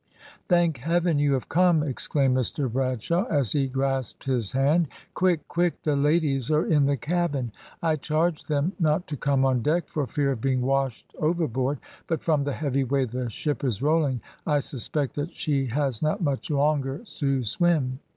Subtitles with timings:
[0.47, 4.87] "Thank Heaven you have come!" exclaimed Mr Bradshaw, as he grasped his hand.
[5.13, 5.47] "Quick!
[5.47, 5.79] quick!
[5.83, 7.51] the ladies are in the cabin.
[7.83, 11.77] I charged them not to come on deck for fear of being washed overboard,
[12.07, 16.19] but from the heavy way the ship is rolling, I suspect that she has not
[16.19, 17.99] much longer to swim."